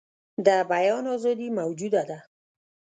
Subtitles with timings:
[0.45, 2.19] د بیان آزادي موجوده ده.